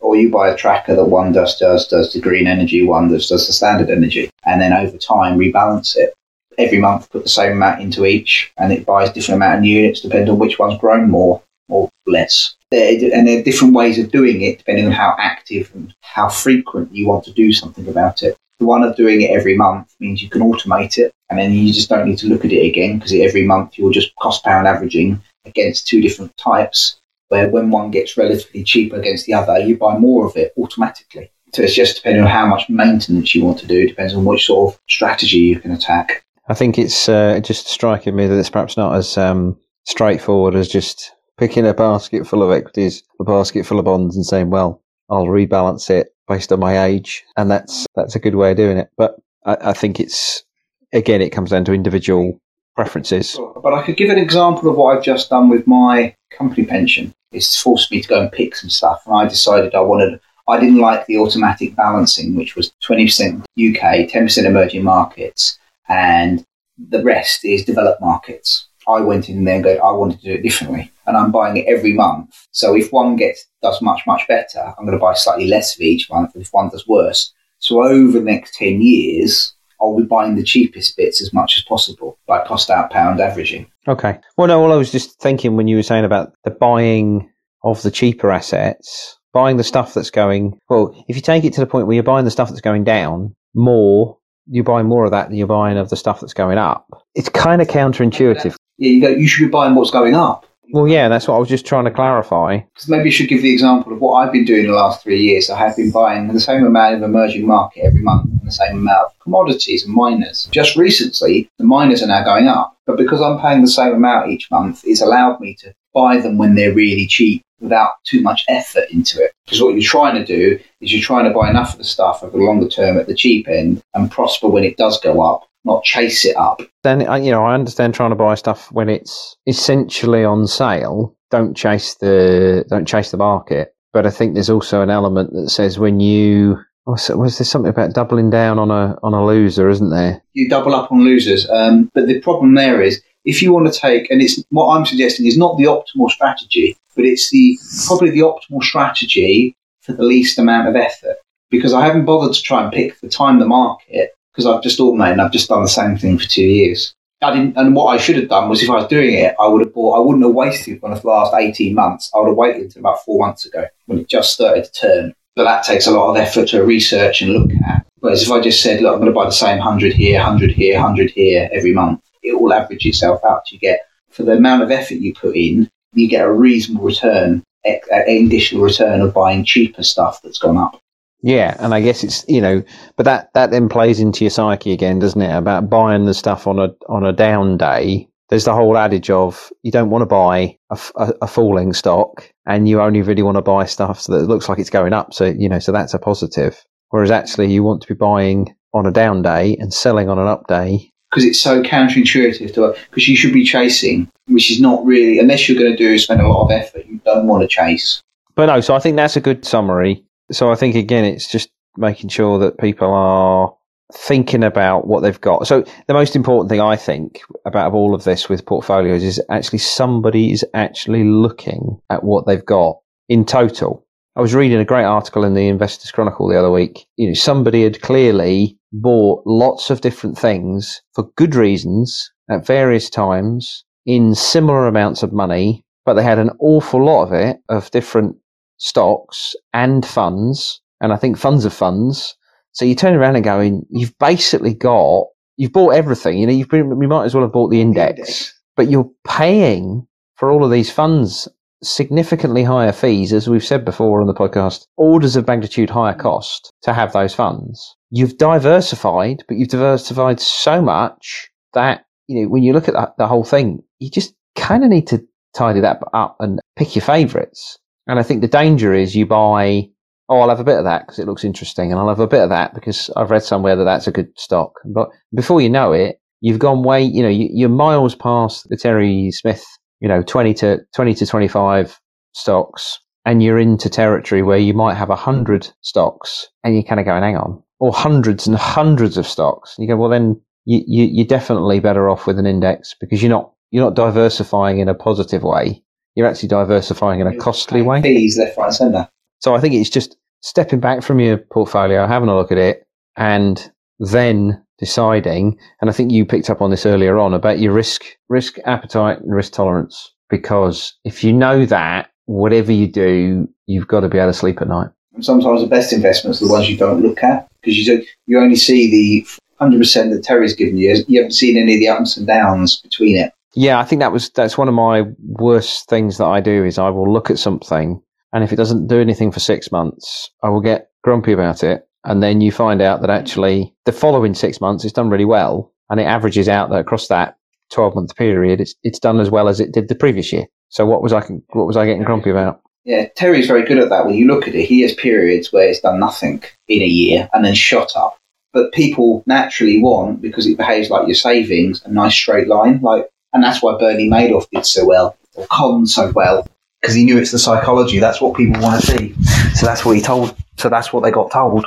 Or 0.00 0.16
you 0.16 0.30
buy 0.30 0.48
a 0.48 0.56
tracker 0.56 0.96
that 0.96 1.04
one 1.04 1.32
does 1.32 1.58
does 1.58 1.86
does 1.86 2.12
the 2.12 2.20
green 2.20 2.46
energy, 2.46 2.82
one 2.82 3.10
does 3.10 3.28
does 3.28 3.46
the 3.46 3.52
standard 3.52 3.90
energy, 3.90 4.30
and 4.44 4.60
then 4.60 4.72
over 4.72 4.96
time 4.96 5.38
rebalance 5.38 5.96
it. 5.96 6.14
Every 6.58 6.78
month 6.78 7.10
put 7.10 7.22
the 7.22 7.28
same 7.28 7.52
amount 7.52 7.80
into 7.80 8.04
each, 8.04 8.52
and 8.58 8.72
it 8.72 8.86
buys 8.86 9.12
different 9.12 9.36
amount 9.36 9.58
of 9.58 9.64
units 9.64 10.00
depending 10.00 10.30
on 10.30 10.38
which 10.38 10.58
one's 10.58 10.80
grown 10.80 11.10
more 11.10 11.42
or 11.68 11.88
less. 12.06 12.56
And 12.72 13.26
there 13.26 13.40
are 13.40 13.42
different 13.42 13.74
ways 13.74 13.98
of 13.98 14.10
doing 14.10 14.42
it 14.42 14.58
depending 14.58 14.86
on 14.86 14.92
how 14.92 15.16
active 15.18 15.70
and 15.74 15.92
how 16.02 16.28
frequent 16.28 16.94
you 16.94 17.06
want 17.06 17.24
to 17.24 17.32
do 17.32 17.52
something 17.52 17.88
about 17.88 18.22
it. 18.22 18.36
The 18.58 18.66
one 18.66 18.82
of 18.82 18.96
doing 18.96 19.22
it 19.22 19.30
every 19.30 19.56
month 19.56 19.94
means 20.00 20.22
you 20.22 20.28
can 20.28 20.42
automate 20.42 20.98
it, 20.98 21.12
and 21.30 21.38
then 21.38 21.52
you 21.52 21.72
just 21.72 21.88
don't 21.88 22.06
need 22.06 22.18
to 22.18 22.26
look 22.26 22.44
at 22.44 22.52
it 22.52 22.66
again 22.66 22.98
because 22.98 23.12
every 23.12 23.44
month 23.44 23.78
you're 23.78 23.92
just 23.92 24.14
cost 24.16 24.44
pound 24.44 24.66
averaging 24.66 25.20
against 25.46 25.86
two 25.86 26.00
different 26.00 26.36
types 26.36 26.99
where 27.30 27.48
when 27.48 27.70
one 27.70 27.90
gets 27.90 28.16
relatively 28.16 28.62
cheaper 28.62 28.96
against 28.96 29.24
the 29.24 29.34
other, 29.34 29.58
you 29.58 29.76
buy 29.76 29.96
more 29.96 30.26
of 30.26 30.36
it 30.36 30.52
automatically. 30.58 31.32
So 31.54 31.62
it's 31.62 31.74
just 31.74 31.96
depending 31.96 32.22
on 32.22 32.28
how 32.28 32.46
much 32.46 32.68
maintenance 32.68 33.34
you 33.34 33.44
want 33.44 33.58
to 33.60 33.66
do, 33.66 33.88
depends 33.88 34.14
on 34.14 34.24
which 34.24 34.46
sort 34.46 34.74
of 34.74 34.80
strategy 34.88 35.38
you 35.38 35.58
can 35.58 35.72
attack. 35.72 36.24
I 36.48 36.54
think 36.54 36.78
it's 36.78 37.08
uh, 37.08 37.40
just 37.40 37.68
striking 37.68 38.14
me 38.14 38.26
that 38.26 38.38
it's 38.38 38.50
perhaps 38.50 38.76
not 38.76 38.94
as 38.94 39.16
um, 39.16 39.56
straightforward 39.84 40.54
as 40.54 40.68
just 40.68 41.12
picking 41.38 41.66
a 41.66 41.74
basket 41.74 42.26
full 42.26 42.42
of 42.42 42.50
equities, 42.50 43.02
a 43.20 43.24
basket 43.24 43.64
full 43.64 43.78
of 43.78 43.84
bonds, 43.84 44.16
and 44.16 44.26
saying, 44.26 44.50
"Well, 44.50 44.82
I'll 45.08 45.26
rebalance 45.26 45.90
it 45.90 46.14
based 46.28 46.52
on 46.52 46.60
my 46.60 46.84
age," 46.84 47.24
and 47.36 47.50
that's 47.50 47.86
that's 47.94 48.16
a 48.16 48.20
good 48.20 48.34
way 48.34 48.50
of 48.50 48.56
doing 48.56 48.78
it. 48.78 48.90
But 48.96 49.16
I, 49.44 49.56
I 49.60 49.72
think 49.72 50.00
it's 50.00 50.44
again, 50.92 51.22
it 51.22 51.30
comes 51.30 51.50
down 51.50 51.64
to 51.66 51.72
individual 51.72 52.40
preferences. 52.76 53.38
But 53.62 53.74
I 53.74 53.82
could 53.82 53.96
give 53.96 54.10
an 54.10 54.18
example 54.18 54.68
of 54.68 54.76
what 54.76 54.96
I've 54.96 55.04
just 55.04 55.30
done 55.30 55.48
with 55.48 55.66
my 55.66 56.14
company 56.30 56.66
pension. 56.66 57.14
It's 57.32 57.60
forced 57.60 57.90
me 57.90 58.00
to 58.00 58.08
go 58.08 58.20
and 58.20 58.32
pick 58.32 58.56
some 58.56 58.70
stuff, 58.70 59.02
and 59.06 59.14
I 59.14 59.26
decided 59.26 59.74
I 59.74 59.80
wanted. 59.80 60.20
I 60.48 60.58
didn't 60.58 60.78
like 60.78 61.06
the 61.06 61.18
automatic 61.18 61.76
balancing, 61.76 62.34
which 62.34 62.56
was 62.56 62.72
20% 62.82 63.42
UK, 63.42 64.10
10% 64.10 64.44
emerging 64.44 64.82
markets, 64.82 65.58
and 65.88 66.44
the 66.88 67.02
rest 67.04 67.44
is 67.44 67.64
developed 67.64 68.00
markets. 68.00 68.66
I 68.88 69.00
went 69.00 69.28
in 69.28 69.44
there 69.44 69.56
and 69.56 69.64
go, 69.64 69.76
I 69.76 69.92
wanted 69.92 70.20
to 70.20 70.24
do 70.24 70.32
it 70.32 70.42
differently. 70.42 70.90
And 71.06 71.16
I'm 71.16 71.30
buying 71.30 71.56
it 71.56 71.66
every 71.68 71.92
month. 71.92 72.34
So 72.52 72.74
if 72.76 72.92
one 72.92 73.16
gets 73.16 73.46
does 73.62 73.82
much, 73.82 74.02
much 74.06 74.26
better, 74.26 74.74
I'm 74.78 74.86
going 74.86 74.96
to 74.96 75.02
buy 75.02 75.14
slightly 75.14 75.46
less 75.46 75.74
of 75.74 75.82
each 75.82 76.10
month. 76.10 76.34
If 76.34 76.52
one 76.52 76.68
does 76.70 76.86
worse. 76.88 77.32
So 77.58 77.82
over 77.82 78.18
the 78.18 78.24
next 78.24 78.54
10 78.54 78.80
years, 78.80 79.54
I'll 79.80 79.96
be 79.96 80.04
buying 80.04 80.36
the 80.36 80.42
cheapest 80.42 80.96
bits 80.96 81.22
as 81.22 81.32
much 81.32 81.56
as 81.56 81.64
possible 81.64 82.18
by 82.26 82.44
cost 82.44 82.70
out 82.70 82.90
pound 82.90 83.20
averaging. 83.20 83.70
Okay. 83.88 84.18
Well, 84.36 84.48
no, 84.48 84.60
well, 84.60 84.72
I 84.72 84.76
was 84.76 84.92
just 84.92 85.20
thinking 85.20 85.56
when 85.56 85.68
you 85.68 85.76
were 85.76 85.82
saying 85.82 86.04
about 86.04 86.32
the 86.44 86.50
buying 86.50 87.30
of 87.64 87.82
the 87.82 87.90
cheaper 87.90 88.30
assets, 88.30 89.18
buying 89.32 89.56
the 89.56 89.64
stuff 89.64 89.94
that's 89.94 90.10
going, 90.10 90.58
well, 90.68 90.94
if 91.08 91.16
you 91.16 91.22
take 91.22 91.44
it 91.44 91.52
to 91.54 91.60
the 91.60 91.66
point 91.66 91.86
where 91.86 91.94
you're 91.94 92.02
buying 92.02 92.24
the 92.24 92.30
stuff 92.30 92.48
that's 92.48 92.60
going 92.60 92.84
down 92.84 93.34
more, 93.54 94.18
you're 94.46 94.64
buying 94.64 94.86
more 94.86 95.04
of 95.04 95.12
that 95.12 95.28
than 95.28 95.36
you're 95.36 95.46
buying 95.46 95.78
of 95.78 95.90
the 95.90 95.96
stuff 95.96 96.20
that's 96.20 96.34
going 96.34 96.58
up. 96.58 96.86
It's 97.14 97.28
kind 97.28 97.62
of 97.62 97.68
counterintuitive. 97.68 98.56
Yeah, 98.78 98.90
you 98.90 99.00
go, 99.00 99.08
you 99.08 99.28
should 99.28 99.44
be 99.44 99.50
buying 99.50 99.74
what's 99.74 99.90
going 99.90 100.14
up. 100.14 100.46
Well, 100.72 100.86
yeah, 100.86 101.08
that's 101.08 101.26
what 101.26 101.34
I 101.34 101.38
was 101.38 101.48
just 101.48 101.66
trying 101.66 101.84
to 101.84 101.90
clarify. 101.90 102.58
Because 102.58 102.88
maybe 102.88 103.06
you 103.06 103.10
should 103.10 103.28
give 103.28 103.42
the 103.42 103.52
example 103.52 103.92
of 103.92 104.00
what 104.00 104.14
I've 104.14 104.32
been 104.32 104.44
doing 104.44 104.66
the 104.66 104.72
last 104.72 105.02
three 105.02 105.20
years. 105.20 105.50
I 105.50 105.58
have 105.58 105.76
been 105.76 105.90
buying 105.90 106.28
the 106.28 106.40
same 106.40 106.64
amount 106.64 106.96
of 106.96 107.02
emerging 107.02 107.46
market 107.46 107.84
every 107.84 108.02
month 108.02 108.30
and 108.30 108.40
the 108.46 108.52
same 108.52 108.76
amount 108.76 109.06
of 109.06 109.18
commodities 109.20 109.84
and 109.84 109.94
miners. 109.94 110.48
Just 110.52 110.76
recently, 110.76 111.48
the 111.58 111.64
miners 111.64 112.02
are 112.02 112.08
now 112.08 112.24
going 112.24 112.48
up. 112.48 112.76
But 112.86 112.98
because 112.98 113.20
I'm 113.20 113.40
paying 113.40 113.62
the 113.62 113.68
same 113.68 113.94
amount 113.94 114.30
each 114.30 114.50
month, 114.50 114.82
it's 114.84 115.02
allowed 115.02 115.40
me 115.40 115.54
to 115.60 115.74
buy 115.92 116.18
them 116.18 116.38
when 116.38 116.54
they're 116.54 116.74
really 116.74 117.06
cheap 117.06 117.42
without 117.60 117.92
too 118.04 118.22
much 118.22 118.44
effort 118.48 118.84
into 118.90 119.22
it. 119.22 119.32
Because 119.44 119.62
what 119.62 119.74
you're 119.74 119.82
trying 119.82 120.14
to 120.14 120.24
do 120.24 120.58
is 120.80 120.92
you're 120.92 121.02
trying 121.02 121.26
to 121.26 121.38
buy 121.38 121.50
enough 121.50 121.72
of 121.72 121.78
the 121.78 121.84
stuff 121.84 122.22
over 122.22 122.36
the 122.36 122.42
longer 122.42 122.68
term 122.68 122.98
at 122.98 123.06
the 123.06 123.14
cheap 123.14 123.48
end 123.48 123.82
and 123.94 124.10
prosper 124.10 124.48
when 124.48 124.64
it 124.64 124.76
does 124.76 124.98
go 125.00 125.20
up, 125.22 125.46
not 125.64 125.84
chase 125.84 126.24
it 126.24 126.36
up. 126.36 126.62
Then, 126.82 127.00
you 127.22 127.30
know, 127.30 127.44
I 127.44 127.54
understand 127.54 127.94
trying 127.94 128.10
to 128.10 128.16
buy 128.16 128.34
stuff 128.34 128.70
when 128.72 128.88
it's 128.88 129.36
essentially 129.46 130.24
on 130.24 130.46
sale. 130.46 131.16
Don't 131.30 131.56
chase 131.56 131.94
the, 131.96 132.64
don't 132.68 132.88
chase 132.88 133.10
the 133.10 133.16
market. 133.16 133.74
But 133.92 134.06
I 134.06 134.10
think 134.10 134.34
there's 134.34 134.50
also 134.50 134.82
an 134.82 134.90
element 134.90 135.32
that 135.32 135.50
says 135.50 135.78
when 135.78 136.00
you, 136.00 136.58
was, 136.86 137.08
was 137.10 137.38
there 137.38 137.44
something 137.44 137.70
about 137.70 137.94
doubling 137.94 138.30
down 138.30 138.58
on 138.58 138.70
a, 138.70 138.96
on 139.02 139.14
a 139.14 139.24
loser, 139.24 139.68
isn't 139.68 139.90
there? 139.90 140.22
You 140.32 140.48
double 140.48 140.74
up 140.74 140.90
on 140.90 141.04
losers. 141.04 141.48
Um, 141.50 141.90
but 141.94 142.06
the 142.06 142.20
problem 142.20 142.54
there 142.54 142.80
is 142.80 143.02
if 143.24 143.42
you 143.42 143.52
want 143.52 143.72
to 143.72 143.78
take, 143.78 144.10
and 144.10 144.22
it's 144.22 144.42
what 144.50 144.74
I'm 144.74 144.86
suggesting 144.86 145.26
is 145.26 145.36
not 145.36 145.58
the 145.58 145.64
optimal 145.64 146.10
strategy, 146.10 146.76
but 146.96 147.04
it's 147.04 147.30
the 147.30 147.58
probably 147.86 148.10
the 148.10 148.20
optimal 148.20 148.62
strategy 148.62 149.56
for 149.80 149.92
the 149.92 150.04
least 150.04 150.38
amount 150.38 150.68
of 150.68 150.76
effort. 150.76 151.16
Because 151.50 151.74
I 151.74 151.84
haven't 151.84 152.04
bothered 152.04 152.34
to 152.34 152.42
try 152.42 152.62
and 152.62 152.72
pick 152.72 153.00
the 153.00 153.08
time 153.08 153.40
the 153.40 153.46
market 153.46 154.12
because 154.32 154.46
I've 154.46 154.62
just 154.62 154.80
automated 154.80 155.12
and 155.12 155.22
I've 155.22 155.32
just 155.32 155.48
done 155.48 155.62
the 155.62 155.68
same 155.68 155.96
thing 155.96 156.18
for 156.18 156.26
two 156.26 156.44
years. 156.44 156.94
I 157.22 157.34
didn't, 157.34 157.56
and 157.56 157.76
what 157.76 157.94
I 157.94 157.98
should 157.98 158.16
have 158.16 158.30
done 158.30 158.48
was 158.48 158.62
if 158.62 158.70
I 158.70 158.76
was 158.76 158.86
doing 158.86 159.14
it, 159.14 159.34
I 159.38 159.46
would 159.46 159.60
have 159.60 159.74
bought, 159.74 159.98
I 159.98 160.00
wouldn't 160.00 160.24
have 160.24 160.34
wasted 160.34 160.80
one 160.80 160.92
of 160.92 161.02
the 161.02 161.08
last 161.08 161.34
18 161.34 161.74
months. 161.74 162.10
I 162.14 162.18
would 162.18 162.28
have 162.28 162.36
waited 162.36 162.62
until 162.62 162.80
about 162.80 163.04
four 163.04 163.26
months 163.26 163.44
ago 163.44 163.66
when 163.86 163.98
it 163.98 164.08
just 164.08 164.32
started 164.32 164.64
to 164.64 164.72
turn. 164.72 165.14
But 165.36 165.44
that 165.44 165.64
takes 165.64 165.86
a 165.86 165.90
lot 165.90 166.10
of 166.10 166.16
effort 166.16 166.48
to 166.48 166.64
research 166.64 167.20
and 167.20 167.32
look 167.32 167.50
at. 167.66 167.86
Whereas 168.00 168.22
if 168.22 168.30
I 168.30 168.40
just 168.40 168.62
said, 168.62 168.80
look, 168.80 168.94
I'm 168.94 169.00
going 169.00 169.12
to 169.12 169.14
buy 169.14 169.26
the 169.26 169.32
same 169.32 169.58
100 169.58 169.92
here, 169.92 170.18
100 170.18 170.50
here, 170.50 170.74
100 170.74 171.10
here 171.10 171.48
every 171.52 171.74
month, 171.74 172.00
it 172.22 172.40
will 172.40 172.52
average 172.52 172.86
itself 172.86 173.22
out. 173.24 173.50
You 173.52 173.58
get, 173.58 173.80
for 174.08 174.22
the 174.22 174.32
amount 174.32 174.62
of 174.62 174.70
effort 174.70 174.94
you 174.94 175.14
put 175.14 175.36
in, 175.36 175.70
you 175.92 176.08
get 176.08 176.24
a 176.24 176.32
reasonable 176.32 176.86
return, 176.86 177.42
an 177.64 177.80
additional 178.06 178.62
return 178.62 179.02
of 179.02 179.12
buying 179.12 179.44
cheaper 179.44 179.82
stuff 179.82 180.22
that's 180.22 180.38
gone 180.38 180.56
up. 180.56 180.80
Yeah, 181.22 181.56
and 181.58 181.74
I 181.74 181.80
guess 181.80 182.02
it's 182.02 182.24
you 182.28 182.40
know, 182.40 182.62
but 182.96 183.04
that 183.04 183.30
that 183.34 183.50
then 183.50 183.68
plays 183.68 184.00
into 184.00 184.24
your 184.24 184.30
psyche 184.30 184.72
again, 184.72 184.98
doesn't 184.98 185.20
it? 185.20 185.36
About 185.36 185.68
buying 185.68 186.06
the 186.06 186.14
stuff 186.14 186.46
on 186.46 186.58
a 186.58 186.68
on 186.88 187.04
a 187.04 187.12
down 187.12 187.56
day. 187.56 188.08
There's 188.28 188.44
the 188.44 188.54
whole 188.54 188.78
adage 188.78 189.10
of 189.10 189.50
you 189.62 189.72
don't 189.72 189.90
want 189.90 190.02
to 190.02 190.06
buy 190.06 190.56
a, 190.70 190.78
a, 190.96 191.12
a 191.22 191.26
falling 191.26 191.72
stock, 191.72 192.30
and 192.46 192.68
you 192.68 192.80
only 192.80 193.02
really 193.02 193.22
want 193.22 193.36
to 193.36 193.42
buy 193.42 193.66
stuff 193.66 194.00
so 194.00 194.12
that 194.12 194.24
it 194.24 194.28
looks 194.28 194.48
like 194.48 194.58
it's 194.58 194.70
going 194.70 194.92
up. 194.92 195.12
So 195.12 195.26
you 195.26 195.48
know, 195.48 195.58
so 195.58 195.72
that's 195.72 195.94
a 195.94 195.98
positive. 195.98 196.62
Whereas 196.90 197.10
actually, 197.10 197.52
you 197.52 197.62
want 197.62 197.82
to 197.82 197.88
be 197.88 197.94
buying 197.94 198.54
on 198.72 198.86
a 198.86 198.92
down 198.92 199.22
day 199.22 199.56
and 199.58 199.74
selling 199.74 200.08
on 200.08 200.18
an 200.18 200.26
up 200.26 200.46
day 200.46 200.90
because 201.10 201.24
it's 201.24 201.40
so 201.40 201.62
counterintuitive 201.62 202.54
to 202.54 202.64
it. 202.66 202.78
Because 202.90 203.08
you 203.08 203.16
should 203.16 203.32
be 203.32 203.44
chasing, 203.44 204.08
which 204.26 204.50
is 204.50 204.60
not 204.60 204.84
really, 204.84 205.18
unless 205.18 205.48
you're 205.48 205.58
going 205.58 205.72
to 205.72 205.76
do 205.76 205.98
spend 205.98 206.20
a 206.20 206.28
lot 206.28 206.44
of 206.44 206.50
effort, 206.50 206.86
you 206.86 207.00
don't 207.04 207.26
want 207.26 207.42
to 207.42 207.48
chase. 207.48 208.00
But 208.36 208.46
no, 208.46 208.60
so 208.60 208.74
I 208.74 208.78
think 208.78 208.96
that's 208.96 209.16
a 209.16 209.20
good 209.20 209.44
summary. 209.44 210.04
So 210.32 210.50
I 210.50 210.54
think 210.54 210.74
again, 210.74 211.04
it's 211.04 211.28
just 211.28 211.50
making 211.76 212.10
sure 212.10 212.38
that 212.38 212.58
people 212.58 212.92
are 212.92 213.54
thinking 213.92 214.44
about 214.44 214.86
what 214.86 215.00
they've 215.02 215.20
got. 215.20 215.46
So 215.46 215.64
the 215.86 215.94
most 215.94 216.14
important 216.14 216.48
thing 216.50 216.60
I 216.60 216.76
think 216.76 217.20
about 217.44 217.72
all 217.72 217.94
of 217.94 218.04
this 218.04 218.28
with 218.28 218.46
portfolios 218.46 219.02
is 219.02 219.20
actually 219.30 219.58
somebody 219.58 220.32
is 220.32 220.44
actually 220.54 221.04
looking 221.04 221.80
at 221.90 222.04
what 222.04 222.26
they've 222.26 222.44
got 222.44 222.78
in 223.08 223.24
total. 223.24 223.86
I 224.16 224.20
was 224.20 224.34
reading 224.34 224.58
a 224.58 224.64
great 224.64 224.84
article 224.84 225.24
in 225.24 225.34
the 225.34 225.48
Investors 225.48 225.90
Chronicle 225.90 226.28
the 226.28 226.38
other 226.38 226.50
week. 226.50 226.86
You 226.96 227.08
know, 227.08 227.14
somebody 227.14 227.62
had 227.62 227.80
clearly 227.80 228.58
bought 228.72 229.22
lots 229.26 229.70
of 229.70 229.80
different 229.80 230.18
things 230.18 230.80
for 230.94 231.10
good 231.16 231.34
reasons 231.34 232.10
at 232.28 232.46
various 232.46 232.90
times 232.90 233.64
in 233.86 234.14
similar 234.14 234.66
amounts 234.66 235.02
of 235.02 235.12
money, 235.12 235.64
but 235.84 235.94
they 235.94 236.02
had 236.02 236.18
an 236.18 236.30
awful 236.38 236.84
lot 236.84 237.04
of 237.04 237.12
it 237.12 237.38
of 237.48 237.70
different 237.70 238.16
stocks 238.60 239.34
and 239.52 239.84
funds. 239.84 240.60
And 240.80 240.92
I 240.92 240.96
think 240.96 241.18
funds 241.18 241.44
of 241.44 241.52
funds. 241.52 242.16
So 242.52 242.64
you 242.64 242.74
turn 242.74 242.94
around 242.94 243.16
and 243.16 243.24
going, 243.24 243.66
you've 243.70 243.98
basically 243.98 244.54
got, 244.54 245.06
you've 245.36 245.52
bought 245.52 245.74
everything. 245.74 246.18
You 246.18 246.26
know, 246.26 246.32
you've 246.32 246.48
been, 246.48 246.80
you 246.80 246.88
might 246.88 247.04
as 247.04 247.14
well 247.14 247.24
have 247.24 247.32
bought 247.32 247.50
the 247.50 247.60
index, 247.60 247.98
Index. 247.98 248.40
but 248.56 248.70
you're 248.70 248.90
paying 249.06 249.86
for 250.14 250.30
all 250.30 250.44
of 250.44 250.50
these 250.50 250.70
funds 250.70 251.28
significantly 251.62 252.42
higher 252.42 252.72
fees, 252.72 253.12
as 253.12 253.28
we've 253.28 253.44
said 253.44 253.64
before 253.64 254.00
on 254.00 254.06
the 254.06 254.14
podcast, 254.14 254.66
orders 254.76 255.16
of 255.16 255.26
magnitude 255.26 255.70
higher 255.70 255.94
cost 255.94 256.52
to 256.62 256.72
have 256.72 256.92
those 256.92 257.14
funds. 257.14 257.76
You've 257.90 258.18
diversified, 258.18 259.24
but 259.28 259.36
you've 259.36 259.48
diversified 259.48 260.20
so 260.20 260.62
much 260.62 261.28
that, 261.54 261.84
you 262.06 262.22
know, 262.22 262.28
when 262.28 262.42
you 262.42 262.52
look 262.52 262.68
at 262.68 262.74
the, 262.74 262.92
the 262.98 263.06
whole 263.06 263.24
thing, 263.24 263.62
you 263.78 263.90
just 263.90 264.14
kind 264.36 264.64
of 264.64 264.70
need 264.70 264.86
to 264.88 265.06
tidy 265.34 265.60
that 265.60 265.80
up 265.92 266.16
and 266.20 266.40
pick 266.56 266.74
your 266.74 266.84
favorites. 266.84 267.58
And 267.86 267.98
I 267.98 268.02
think 268.02 268.20
the 268.20 268.28
danger 268.28 268.74
is 268.74 268.94
you 268.94 269.06
buy, 269.06 269.68
oh, 270.08 270.20
I'll 270.20 270.28
have 270.28 270.40
a 270.40 270.44
bit 270.44 270.58
of 270.58 270.64
that 270.64 270.82
because 270.82 270.98
it 270.98 271.06
looks 271.06 271.24
interesting, 271.24 271.70
and 271.70 271.80
I'll 271.80 271.88
have 271.88 272.00
a 272.00 272.06
bit 272.06 272.22
of 272.22 272.30
that 272.30 272.54
because 272.54 272.90
I've 272.96 273.10
read 273.10 273.22
somewhere 273.22 273.56
that 273.56 273.64
that's 273.64 273.86
a 273.86 273.92
good 273.92 274.08
stock. 274.16 274.52
But 274.64 274.90
before 275.14 275.40
you 275.40 275.50
know 275.50 275.72
it, 275.72 276.00
you've 276.20 276.38
gone 276.38 276.62
way, 276.62 276.82
you 276.82 277.02
know, 277.02 277.08
you, 277.08 277.28
you're 277.32 277.48
miles 277.48 277.94
past 277.94 278.48
the 278.48 278.56
Terry 278.56 279.10
Smith, 279.10 279.44
you 279.80 279.88
know, 279.88 280.02
20 280.02 280.34
to 280.34 280.60
20 280.74 280.94
to 280.94 281.06
25 281.06 281.80
stocks, 282.12 282.78
and 283.04 283.22
you're 283.22 283.38
into 283.38 283.70
territory 283.70 284.22
where 284.22 284.38
you 284.38 284.54
might 284.54 284.74
have 284.74 284.90
a 284.90 284.96
hundred 284.96 285.50
stocks, 285.62 286.28
and 286.44 286.54
you're 286.54 286.62
kind 286.62 286.80
of 286.80 286.86
going, 286.86 287.02
hang 287.02 287.16
on, 287.16 287.42
or 287.58 287.72
hundreds 287.72 288.26
and 288.26 288.36
hundreds 288.36 288.96
of 288.96 289.06
stocks. 289.06 289.56
And 289.56 289.66
you 289.66 289.74
go, 289.74 289.78
well, 289.78 289.90
then 289.90 290.20
you, 290.44 290.62
you, 290.66 290.84
you're 290.84 291.06
definitely 291.06 291.60
better 291.60 291.88
off 291.88 292.06
with 292.06 292.18
an 292.18 292.26
index 292.26 292.74
because 292.80 293.02
you're 293.02 293.10
not 293.10 293.32
you're 293.50 293.64
not 293.64 293.74
diversifying 293.74 294.58
in 294.58 294.68
a 294.68 294.74
positive 294.74 295.22
way. 295.22 295.62
You're 295.94 296.06
actually 296.06 296.28
diversifying 296.28 297.00
in 297.00 297.06
a 297.06 297.16
costly 297.16 297.62
way. 297.62 297.82
Fees 297.82 298.18
left, 298.18 298.36
right, 298.36 298.52
centre. 298.52 298.88
So 299.20 299.34
I 299.34 299.40
think 299.40 299.54
it's 299.54 299.70
just 299.70 299.96
stepping 300.22 300.60
back 300.60 300.82
from 300.82 301.00
your 301.00 301.18
portfolio, 301.18 301.86
having 301.86 302.08
a 302.08 302.16
look 302.16 302.32
at 302.32 302.38
it, 302.38 302.66
and 302.96 303.50
then 303.78 304.42
deciding. 304.58 305.38
And 305.60 305.70
I 305.70 305.72
think 305.72 305.90
you 305.90 306.04
picked 306.04 306.30
up 306.30 306.40
on 306.40 306.50
this 306.50 306.66
earlier 306.66 306.98
on 306.98 307.14
about 307.14 307.38
your 307.38 307.52
risk, 307.52 307.84
risk 308.08 308.38
appetite 308.44 309.00
and 309.00 309.14
risk 309.14 309.32
tolerance. 309.32 309.92
Because 310.08 310.74
if 310.84 311.04
you 311.04 311.12
know 311.12 311.46
that, 311.46 311.90
whatever 312.06 312.52
you 312.52 312.66
do, 312.66 313.28
you've 313.46 313.68
got 313.68 313.80
to 313.80 313.88
be 313.88 313.98
able 313.98 314.10
to 314.10 314.18
sleep 314.18 314.40
at 314.40 314.48
night. 314.48 314.68
And 314.94 315.04
sometimes 315.04 315.40
the 315.40 315.46
best 315.46 315.72
investments 315.72 316.20
are 316.20 316.26
the 316.26 316.32
ones 316.32 316.50
you 316.50 316.56
don't 316.56 316.82
look 316.82 317.02
at 317.02 317.28
because 317.40 317.56
you 317.56 317.64
don't, 317.64 317.86
you 318.06 318.18
only 318.18 318.36
see 318.36 318.70
the 318.70 319.06
100% 319.40 319.90
that 319.90 320.02
Terry's 320.02 320.34
given 320.34 320.58
you. 320.58 320.84
You 320.88 321.00
haven't 321.00 321.12
seen 321.12 321.36
any 321.36 321.54
of 321.54 321.60
the 321.60 321.68
ups 321.68 321.96
and 321.96 322.06
downs 322.06 322.60
between 322.60 322.96
it. 322.96 323.12
Yeah, 323.34 323.58
I 323.58 323.64
think 323.64 323.80
that 323.80 323.92
was 323.92 324.10
that's 324.10 324.36
one 324.36 324.48
of 324.48 324.54
my 324.54 324.84
worst 325.00 325.68
things 325.68 325.98
that 325.98 326.06
I 326.06 326.20
do 326.20 326.44
is 326.44 326.58
I 326.58 326.68
will 326.70 326.92
look 326.92 327.10
at 327.10 327.18
something 327.18 327.80
and 328.12 328.24
if 328.24 328.32
it 328.32 328.36
doesn't 328.36 328.66
do 328.66 328.80
anything 328.80 329.12
for 329.12 329.20
six 329.20 329.52
months, 329.52 330.10
I 330.22 330.28
will 330.28 330.40
get 330.40 330.70
grumpy 330.82 331.12
about 331.12 331.44
it, 331.44 331.68
and 331.84 332.02
then 332.02 332.20
you 332.20 332.32
find 332.32 332.60
out 332.60 332.80
that 332.80 332.90
actually 332.90 333.54
the 333.66 333.72
following 333.72 334.14
six 334.14 334.40
months 334.40 334.64
it's 334.64 334.72
done 334.72 334.90
really 334.90 335.04
well, 335.04 335.52
and 335.68 335.78
it 335.78 335.84
averages 335.84 336.28
out 336.28 336.50
that 336.50 336.60
across 336.60 336.88
that 336.88 337.16
twelve 337.52 337.74
month 337.74 337.94
period 337.96 338.40
it's 338.40 338.54
it's 338.62 338.78
done 338.78 339.00
as 339.00 339.10
well 339.10 339.28
as 339.28 339.40
it 339.40 339.52
did 339.52 339.68
the 339.68 339.74
previous 339.74 340.12
year. 340.12 340.26
So 340.48 340.66
what 340.66 340.82
was 340.82 340.92
I 340.92 341.00
what 341.32 341.46
was 341.46 341.56
I 341.56 341.66
getting 341.66 341.84
grumpy 341.84 342.10
about? 342.10 342.40
Yeah, 342.64 342.86
Terry's 342.96 343.26
very 343.26 343.44
good 343.44 343.58
at 343.58 343.70
that. 343.70 343.86
When 343.86 343.94
you 343.94 344.06
look 344.06 344.28
at 344.28 344.34
it, 344.34 344.44
he 344.44 344.60
has 344.62 344.74
periods 344.74 345.32
where 345.32 345.48
it's 345.48 345.60
done 345.60 345.80
nothing 345.80 346.22
in 346.48 346.62
a 346.62 346.66
year 346.66 347.08
and 347.12 347.24
then 347.24 347.34
shot 347.34 347.70
up. 347.74 347.96
But 348.32 348.52
people 348.52 349.02
naturally 349.06 349.60
want, 349.60 350.02
because 350.02 350.26
it 350.26 350.36
behaves 350.36 350.70
like 350.70 350.86
your 350.86 350.94
savings, 350.94 351.62
a 351.64 351.70
nice 351.70 351.94
straight 351.94 352.28
line. 352.28 352.60
Like, 352.60 352.86
and 353.12 353.22
that's 353.22 353.42
why 353.42 353.56
Bernie 353.58 353.88
Madoff 353.88 354.26
did 354.32 354.46
so 354.46 354.64
well, 354.66 354.96
or 355.14 355.26
Con 355.30 355.66
so 355.66 355.90
well, 355.94 356.26
because 356.60 356.74
he 356.74 356.84
knew 356.84 356.98
it's 356.98 357.12
the 357.12 357.18
psychology. 357.18 357.78
That's 357.78 358.00
what 358.00 358.16
people 358.16 358.40
want 358.42 358.60
to 358.62 358.66
see. 358.78 358.94
So 359.34 359.46
that's 359.46 359.64
what 359.64 359.76
he 359.76 359.82
told. 359.82 360.14
So 360.36 360.48
that's 360.48 360.72
what 360.72 360.82
they 360.82 360.90
got 360.90 361.10
told. 361.10 361.46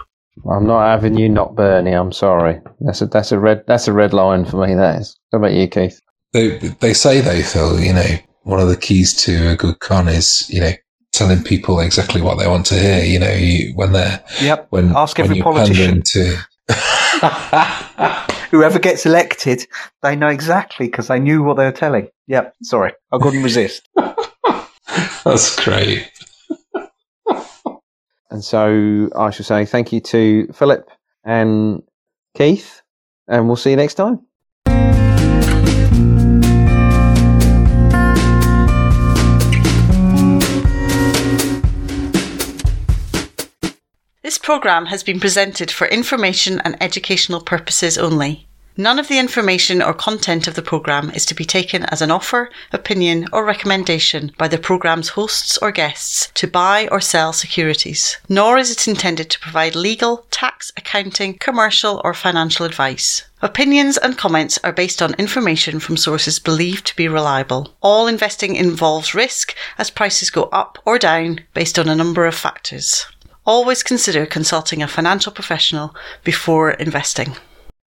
I'm 0.49 0.65
not 0.65 0.87
having 0.87 1.15
you, 1.17 1.29
not 1.29 1.55
Bernie. 1.55 1.91
I'm 1.93 2.11
sorry. 2.11 2.59
That's 2.81 3.01
a 3.01 3.05
that's 3.05 3.31
a 3.31 3.39
red 3.39 3.63
that's 3.67 3.87
a 3.87 3.93
red 3.93 4.13
line 4.13 4.45
for 4.45 4.65
me. 4.65 4.73
That 4.75 4.99
is. 5.01 5.15
What 5.29 5.39
about 5.39 5.53
you, 5.53 5.67
Keith? 5.67 5.99
They 6.33 6.57
they 6.57 6.93
say 6.93 7.21
though, 7.21 7.41
Phil. 7.43 7.79
You 7.79 7.93
know, 7.93 8.03
one 8.41 8.59
of 8.59 8.67
the 8.67 8.75
keys 8.77 9.13
to 9.23 9.49
a 9.51 9.55
good 9.55 9.79
con 9.79 10.07
is 10.07 10.49
you 10.49 10.59
know 10.61 10.71
telling 11.11 11.43
people 11.43 11.79
exactly 11.79 12.21
what 12.23 12.39
they 12.39 12.47
want 12.47 12.65
to 12.67 12.75
hear. 12.79 13.03
You 13.03 13.19
know, 13.19 13.31
you, 13.31 13.73
when 13.75 13.91
they're 13.91 14.23
Yep. 14.41 14.67
when 14.71 14.95
Ask 14.95 15.17
when 15.19 15.25
every 15.25 15.37
you're 15.37 15.43
politician. 15.43 16.01
to. 16.03 16.37
Whoever 18.53 18.77
gets 18.77 19.07
elected, 19.07 19.65
they 20.03 20.15
know 20.15 20.27
exactly 20.27 20.85
because 20.85 21.07
they 21.07 21.19
knew 21.19 21.41
what 21.41 21.57
they 21.57 21.65
were 21.65 21.71
telling. 21.71 22.09
Yep. 22.27 22.53
Sorry, 22.61 22.93
I 23.11 23.17
couldn't 23.17 23.41
resist. 23.41 23.89
That's 25.25 25.59
great. 25.63 26.11
And 28.29 28.43
so 28.43 29.09
I 29.15 29.29
shall 29.29 29.45
say 29.45 29.63
thank 29.63 29.93
you 29.93 29.99
to 30.01 30.47
Philip 30.53 30.89
and 31.23 31.83
Keith, 32.35 32.81
and 33.27 33.45
we'll 33.45 33.55
see 33.55 33.69
you 33.69 33.75
next 33.75 33.93
time. 33.93 34.25
This 44.23 44.37
programme 44.37 44.85
has 44.85 45.03
been 45.03 45.19
presented 45.19 45.69
for 45.69 45.85
information 45.87 46.61
and 46.63 46.81
educational 46.81 47.41
purposes 47.41 47.97
only. 47.97 48.47
None 48.77 48.97
of 48.97 49.09
the 49.09 49.19
information 49.19 49.81
or 49.81 49.93
content 49.93 50.47
of 50.47 50.55
the 50.55 50.61
programme 50.61 51.09
is 51.09 51.25
to 51.25 51.35
be 51.35 51.43
taken 51.43 51.83
as 51.83 52.01
an 52.01 52.09
offer, 52.09 52.49
opinion, 52.71 53.27
or 53.33 53.43
recommendation 53.43 54.31
by 54.37 54.47
the 54.47 54.57
programme's 54.57 55.09
hosts 55.09 55.57
or 55.57 55.73
guests 55.73 56.31
to 56.35 56.47
buy 56.47 56.87
or 56.89 57.01
sell 57.01 57.33
securities, 57.33 58.17
nor 58.29 58.57
is 58.57 58.71
it 58.71 58.87
intended 58.87 59.29
to 59.29 59.41
provide 59.41 59.75
legal, 59.75 60.25
tax, 60.31 60.71
accounting, 60.77 61.37
commercial, 61.37 61.99
or 62.05 62.13
financial 62.13 62.65
advice. 62.65 63.23
Opinions 63.41 63.97
and 63.97 64.17
comments 64.17 64.57
are 64.63 64.71
based 64.71 65.01
on 65.01 65.15
information 65.15 65.81
from 65.81 65.97
sources 65.97 66.39
believed 66.39 66.85
to 66.87 66.95
be 66.95 67.09
reliable. 67.09 67.75
All 67.81 68.07
investing 68.07 68.55
involves 68.55 69.13
risk 69.13 69.53
as 69.77 69.89
prices 69.89 70.29
go 70.29 70.43
up 70.43 70.77
or 70.85 70.97
down 70.97 71.41
based 71.53 71.77
on 71.77 71.89
a 71.89 71.95
number 71.95 72.25
of 72.25 72.33
factors. 72.33 73.05
Always 73.45 73.83
consider 73.83 74.25
consulting 74.25 74.81
a 74.81 74.87
financial 74.87 75.31
professional 75.31 75.93
before 76.23 76.71
investing. 76.71 77.35